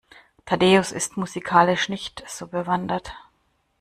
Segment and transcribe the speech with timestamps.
[0.47, 3.13] Thaddäus ist musikalisch nicht so bewandert.